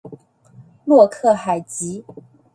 [0.85, 2.03] 洛克海吉。